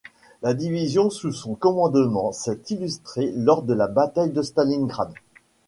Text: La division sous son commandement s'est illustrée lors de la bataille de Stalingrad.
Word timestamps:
La 0.41 0.55
division 0.55 1.11
sous 1.11 1.31
son 1.31 1.53
commandement 1.53 2.31
s'est 2.31 2.59
illustrée 2.71 3.31
lors 3.35 3.61
de 3.61 3.75
la 3.75 3.87
bataille 3.87 4.31
de 4.31 4.41
Stalingrad. 4.41 5.13